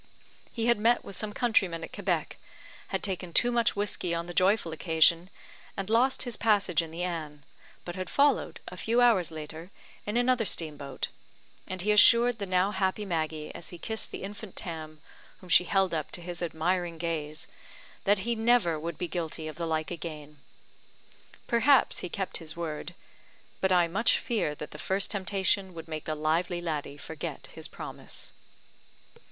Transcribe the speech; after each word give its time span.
He 0.51 0.65
had 0.65 0.79
met 0.79 1.05
with 1.05 1.15
some 1.15 1.31
countrymen 1.31 1.83
at 1.83 1.93
Quebec, 1.93 2.37
had 2.87 3.03
taken 3.03 3.31
too 3.33 3.51
much 3.51 3.75
whiskey 3.75 4.15
on 4.15 4.25
the 4.25 4.33
joyful 4.33 4.71
occasion, 4.71 5.29
and 5.77 5.91
lost 5.91 6.23
his 6.23 6.37
passage 6.37 6.81
in 6.81 6.89
the 6.89 7.03
Anne, 7.03 7.43
but 7.85 7.95
had 7.95 8.09
followed, 8.09 8.59
a 8.67 8.77
few 8.77 8.99
hours 8.99 9.29
later, 9.29 9.69
in 10.07 10.17
another 10.17 10.43
steam 10.43 10.75
boat; 10.75 11.09
and 11.67 11.83
he 11.83 11.91
assured 11.91 12.39
the 12.39 12.47
now 12.47 12.71
happy 12.71 13.05
Maggie, 13.05 13.53
as 13.53 13.69
he 13.69 13.77
kissed 13.77 14.09
the 14.09 14.23
infant 14.23 14.55
Tam, 14.55 15.01
whom 15.39 15.49
she 15.49 15.65
held 15.65 15.93
up 15.93 16.09
to 16.13 16.21
his 16.23 16.41
admiring 16.41 16.97
gaze, 16.97 17.45
that 18.03 18.25
he 18.25 18.33
never 18.33 18.79
would 18.79 18.97
be 18.97 19.07
guilty 19.07 19.47
of 19.47 19.57
the 19.57 19.67
like 19.67 19.91
again. 19.91 20.39
Perhaps 21.45 21.99
he 21.99 22.09
kept 22.09 22.37
his 22.37 22.57
word; 22.57 22.95
but 23.59 23.71
I 23.71 23.87
much 23.87 24.17
fear 24.17 24.55
that 24.55 24.71
the 24.71 24.79
first 24.79 25.11
temptation 25.11 25.75
would 25.75 25.87
make 25.87 26.05
the 26.05 26.15
lively 26.15 26.59
laddie 26.59 26.97
forget 26.97 27.49
his 27.53 27.67
promise. 27.67 28.31